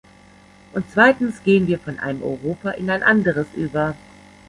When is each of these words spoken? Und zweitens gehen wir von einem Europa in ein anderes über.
Und 0.73 0.83
zweitens 0.91 1.43
gehen 1.43 1.67
wir 1.67 1.77
von 1.77 1.99
einem 1.99 2.23
Europa 2.23 2.71
in 2.71 2.89
ein 2.89 3.03
anderes 3.03 3.45
über. 3.55 3.95